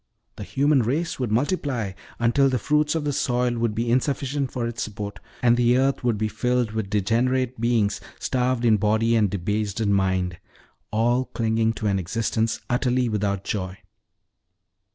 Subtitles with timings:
[0.37, 4.65] The human race would multiply, until the fruits of the soil would be insufficient for
[4.65, 9.79] its support; and earth would be filled with degenerate beings, starved in body and debased
[9.79, 10.39] in mind
[10.89, 13.77] all clinging to an existence utterly without joy.